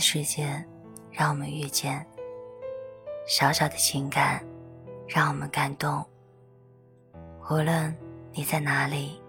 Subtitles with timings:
[0.00, 0.64] 世界
[1.12, 2.04] 让我们遇见，
[3.26, 4.42] 小小的情感
[5.06, 6.04] 让我们感动。
[7.50, 7.94] 无论
[8.32, 9.20] 你在哪里，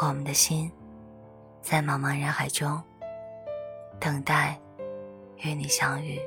[0.00, 0.70] 我们的心
[1.62, 2.80] 在茫茫人海中
[3.98, 4.60] 等待
[5.38, 6.20] 与你相遇。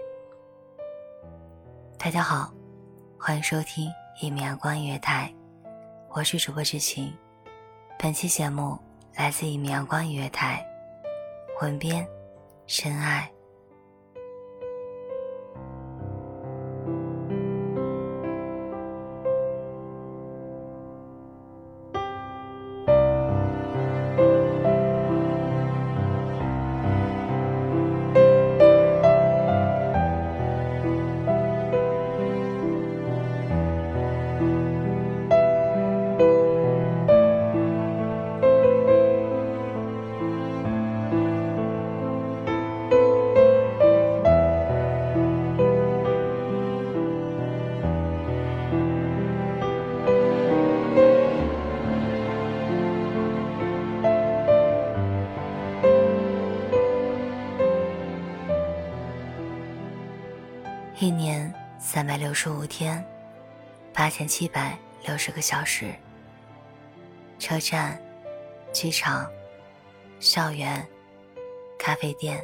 [1.99, 2.51] 大家好，
[3.19, 5.31] 欢迎收听一米阳光音乐台，
[6.09, 7.15] 我是主播知晴。
[7.99, 8.77] 本期节目
[9.15, 10.65] 来自一米阳光音乐台，
[11.61, 12.05] 文编。
[12.69, 13.31] 深爱。
[61.97, 63.03] 三百六十五天，
[63.91, 65.95] 八千七百六十个小时。
[67.39, 67.99] 车站、
[68.71, 69.27] 机场、
[70.19, 70.87] 校园、
[71.79, 72.39] 咖啡店，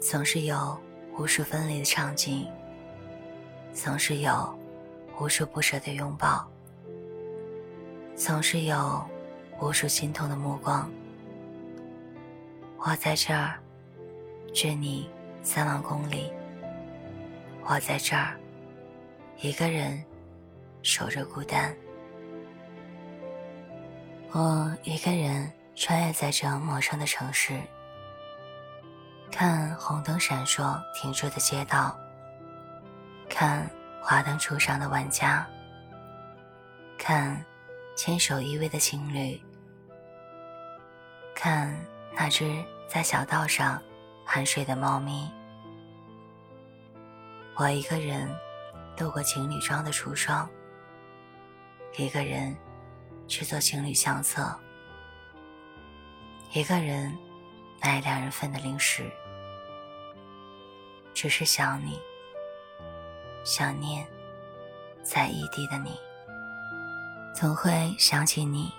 [0.00, 0.80] 总是有
[1.18, 2.46] 无数分离的场景，
[3.72, 4.56] 总是有
[5.18, 6.48] 无数不舍的拥抱，
[8.14, 9.04] 总是有
[9.60, 10.88] 无数心痛的目光。
[12.78, 13.58] 我在这儿，
[14.52, 15.10] 距你
[15.42, 16.32] 三万公里。
[17.66, 18.38] 我在这儿，
[19.40, 20.04] 一个人
[20.82, 21.74] 守着孤单。
[24.32, 27.58] 我一个人穿越在这陌生的城市，
[29.32, 31.98] 看红灯闪烁停住的街道，
[33.30, 33.68] 看
[34.02, 35.46] 华灯初上的万家，
[36.98, 37.42] 看
[37.96, 39.40] 牵手依偎的情侣，
[41.34, 41.74] 看
[42.12, 43.80] 那只在小道上
[44.26, 45.32] 酣睡的猫咪。
[47.56, 48.28] 我一个人
[48.96, 50.48] 度过情侣装的橱窗，
[51.96, 52.56] 一个人
[53.28, 54.52] 去做情侣相册，
[56.52, 57.16] 一个人
[57.80, 59.08] 买两人份的零食，
[61.14, 62.00] 只是想你，
[63.44, 64.04] 想念
[65.04, 65.96] 在异地的你，
[67.32, 68.72] 总会想起你。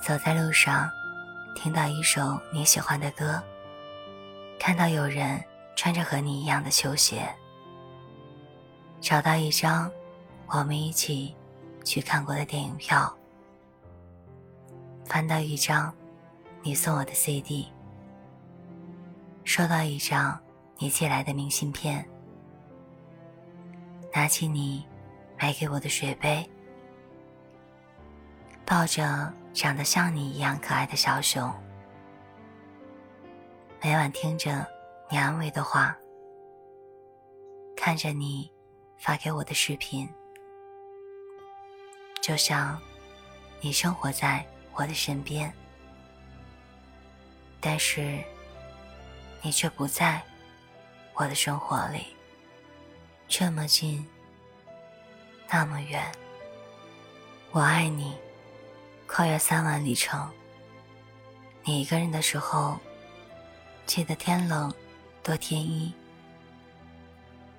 [0.00, 0.88] 走在路上，
[1.56, 3.42] 听到一首你喜欢的歌，
[4.56, 5.42] 看到有人
[5.80, 7.26] 穿着和你一样的球鞋。
[9.00, 9.90] 找到一张
[10.48, 11.34] 我们一起
[11.84, 13.10] 去看过的电影票，
[15.06, 15.90] 翻到一张
[16.60, 17.66] 你送我的 CD，
[19.42, 20.38] 收到一张
[20.76, 22.06] 你寄来的明信片，
[24.12, 24.86] 拿起你
[25.38, 26.46] 买给我的水杯，
[28.66, 31.50] 抱着长得像你一样可爱的小熊，
[33.82, 34.66] 每晚听着
[35.10, 35.96] 你安慰的话，
[37.76, 38.50] 看着你。
[39.00, 40.06] 发给我的视频，
[42.20, 42.78] 就像
[43.62, 45.50] 你生活在我的身边，
[47.62, 48.22] 但是
[49.40, 50.22] 你却不在
[51.14, 52.14] 我的生活里。
[53.26, 54.06] 这么近，
[55.48, 56.04] 那么远，
[57.52, 58.18] 我爱你，
[59.06, 60.30] 跨越三万里程。
[61.64, 62.78] 你一个人的时候，
[63.86, 64.70] 记得天冷
[65.30, 65.94] 多添衣，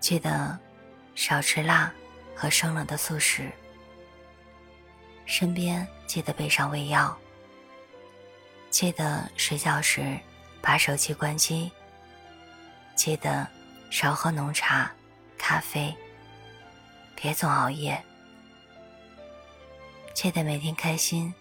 [0.02, 0.60] 记得。
[1.16, 1.90] 少吃辣
[2.36, 3.50] 和生冷的素食。
[5.26, 7.18] 身边记得备上胃药。
[8.70, 10.20] 记得睡觉时
[10.62, 11.72] 把手机关机。
[12.94, 13.48] 记得
[13.90, 14.92] 少喝浓茶、
[15.38, 15.96] 咖啡。
[17.16, 18.02] 别总熬夜。
[20.14, 21.34] 记得每天开心。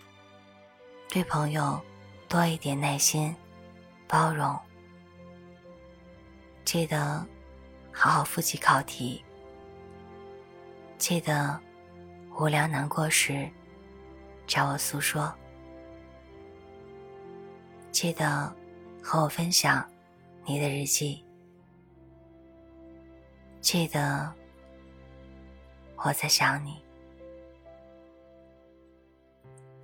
[1.09, 1.81] 对朋友
[2.29, 3.35] 多一点耐心、
[4.07, 4.57] 包容。
[6.71, 7.27] 记得。
[7.93, 9.25] 好好复习考题。
[10.99, 11.61] 记得
[12.39, 13.51] 无聊难过时
[14.47, 15.35] 找我诉说。
[17.91, 18.55] 记得
[19.03, 19.85] 和我分享
[20.45, 21.25] 你的日记。
[23.61, 24.33] 记得
[25.97, 26.81] 我在想你。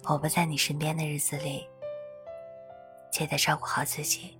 [0.05, 1.67] 我不在你身边的日子里，
[3.11, 4.39] 记得照顾好自己。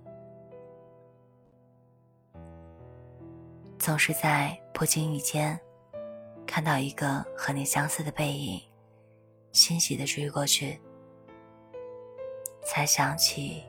[3.79, 5.57] 总是在不经意间
[6.45, 8.61] 看到一个和你相似的背影，
[9.51, 10.79] 欣喜的追过去，
[12.65, 13.63] 才想起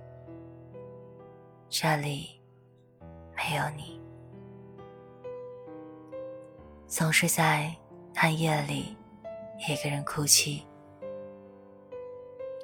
[1.68, 2.40] 这里
[3.36, 4.00] 没有你。
[6.86, 7.72] 总是在
[8.14, 8.96] 暗夜里
[9.68, 10.66] 一个人哭泣，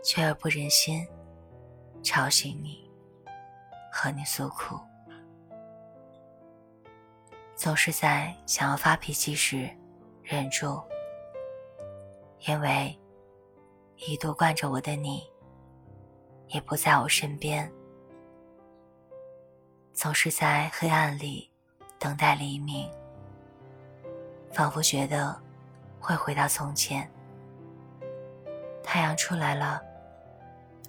[0.02, 1.06] 却又不忍心
[2.02, 2.90] 吵醒你，
[3.92, 4.76] 和你诉苦。
[7.64, 9.70] 总是在想要发脾气时
[10.22, 10.82] 忍住，
[12.40, 12.94] 因为
[13.96, 15.26] 一度惯着我的你
[16.48, 17.72] 也不在我身边。
[19.94, 21.50] 总是在黑暗里
[21.98, 22.86] 等待黎明，
[24.52, 25.34] 仿佛觉得
[25.98, 27.10] 会回到从前。
[28.82, 29.80] 太阳出来了，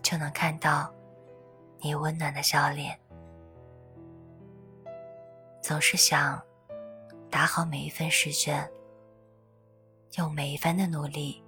[0.03, 0.93] 就能看到
[1.79, 2.99] 你温暖的笑脸。
[5.61, 6.44] 总是想。
[7.35, 8.65] 打好每一份试卷，
[10.17, 11.43] 用每一分的努力，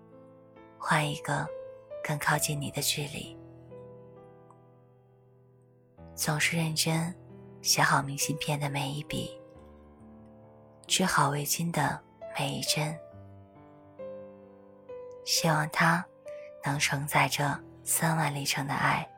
[0.78, 1.48] 换一个
[2.04, 3.38] 更靠近你的距离。
[6.14, 7.16] 总是认真
[7.62, 9.40] 写好明信片的每一笔，
[10.88, 11.98] 织好围巾的
[12.38, 12.94] 每一针，
[15.24, 16.06] 希望它
[16.66, 19.10] 能承载着三万里程的爱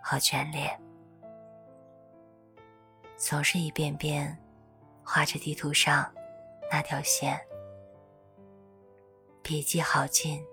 [0.00, 0.80] 和眷恋。
[3.16, 4.38] 总是一遍遍。
[5.10, 6.06] 画着地图上
[6.70, 7.40] 那条线，
[9.42, 10.44] 笔迹好近，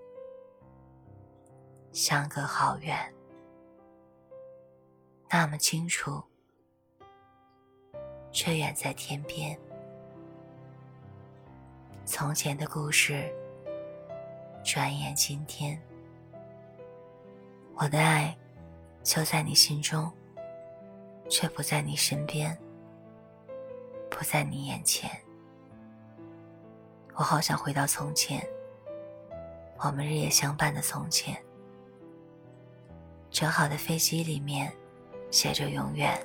[1.92, 3.12] 相隔好远，
[5.28, 6.22] 那么清楚，
[8.32, 9.54] 却远在天边。
[12.06, 13.30] 从前的故事，
[14.64, 15.78] 转眼今天，
[17.74, 18.34] 我的爱
[19.02, 20.10] 就在你心中，
[21.28, 22.58] 却不在你身边。
[24.10, 25.10] 不在你眼前，
[27.14, 28.46] 我好想回到从前，
[29.78, 31.36] 我们日夜相伴的从前。
[33.30, 34.72] 折好的飞机里面
[35.30, 36.18] 写着永远，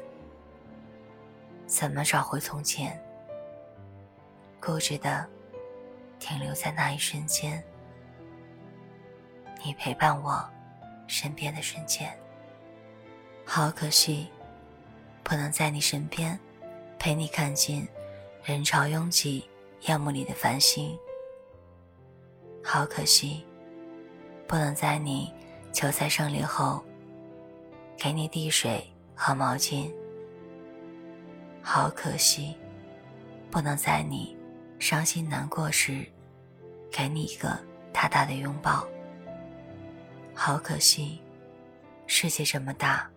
[1.65, 2.97] 怎么找回从前？
[4.61, 5.27] 固执的
[6.19, 7.61] 停留在那一瞬间，
[9.65, 10.49] 你陪伴我
[11.07, 12.17] 身边的瞬间。
[13.43, 14.29] 好可惜，
[15.23, 16.39] 不能在你身边。
[17.01, 17.87] 陪你看尽
[18.43, 19.43] 人潮拥挤
[19.87, 20.95] 夜幕里的繁星，
[22.63, 23.43] 好可惜，
[24.47, 25.33] 不能在你
[25.73, 26.85] 球赛胜利后
[27.97, 29.91] 给你递水和毛巾。
[31.59, 32.55] 好可惜，
[33.49, 34.37] 不能在你
[34.77, 36.05] 伤心难过时
[36.91, 37.57] 给你一个
[37.91, 38.87] 大大的拥抱。
[40.35, 41.19] 好可惜，
[42.05, 43.09] 世界这么大，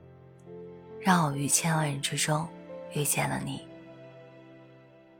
[0.99, 2.49] 让我于千万人之中
[2.95, 3.61] 遇见了你。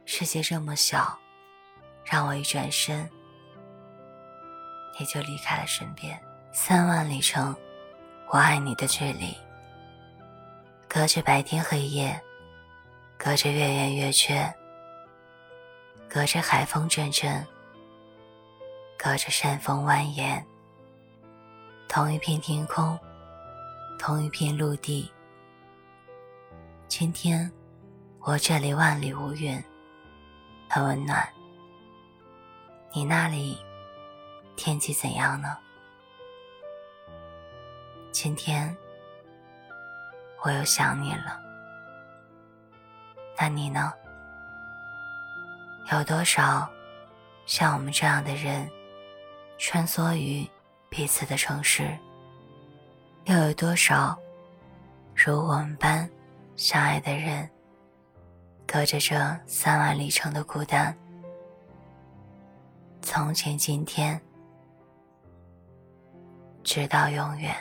[0.07, 1.17] 世界这么小，
[2.03, 3.09] 让我一转身，
[4.99, 6.17] 你就离开了身边。
[6.53, 7.55] 三万里程，
[8.29, 9.35] 我爱你的距离，
[10.87, 12.21] 隔着白天黑夜，
[13.17, 14.53] 隔着月圆月缺，
[16.07, 17.45] 隔着海风阵阵，
[18.97, 20.41] 隔着山峰蜿蜒。
[21.89, 22.97] 同一片天空，
[23.97, 25.11] 同一片陆地。
[26.87, 27.51] 今天，
[28.19, 29.61] 我这里万里无云。
[30.69, 31.27] 很温暖。
[32.93, 33.57] 你那里
[34.55, 35.57] 天气怎样呢？
[38.11, 38.75] 今天
[40.43, 41.39] 我又想你了。
[43.37, 43.91] 那你呢？
[45.91, 46.67] 有多少
[47.45, 48.69] 像我们这样的人
[49.57, 50.49] 穿梭于
[50.89, 51.97] 彼此的城市？
[53.25, 54.17] 又有多少
[55.13, 56.09] 如我们般
[56.55, 57.49] 相爱的人？
[58.67, 60.95] 隔着这三万里程的孤单，
[63.01, 64.19] 从前、今天，
[66.63, 67.55] 直到永远。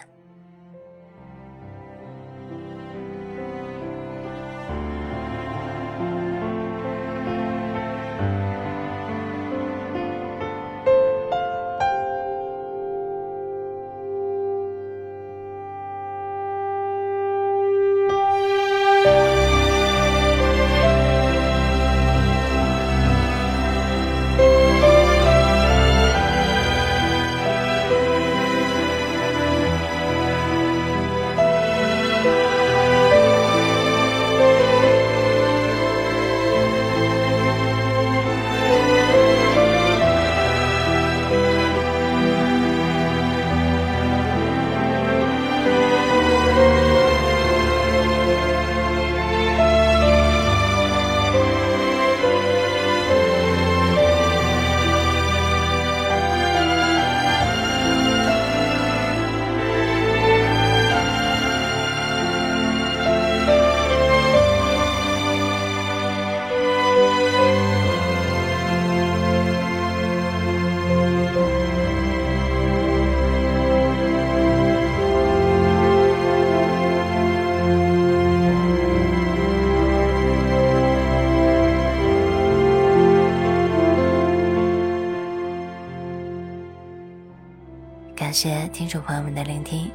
[88.34, 89.88] 谢听众朋友们的聆听，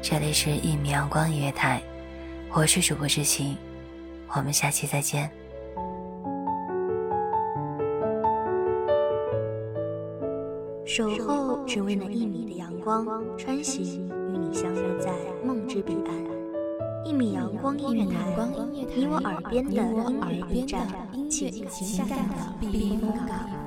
[0.00, 1.82] 这里是一米阳光音乐台，
[2.50, 3.54] 我是主播知晴，
[4.34, 5.30] 我们下期再见。
[10.86, 13.06] 守候只为那一米的阳光，
[13.36, 15.12] 穿行与你相约在
[15.44, 16.14] 梦之彼岸。
[17.04, 18.24] 一米阳光音乐台，
[18.96, 20.88] 你我耳边的音乐驿站，
[21.28, 23.61] 情感的避风港。